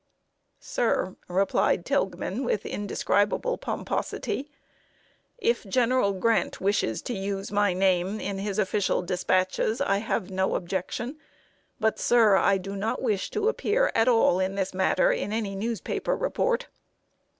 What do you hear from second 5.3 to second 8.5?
"if General Grant wishes to use my name in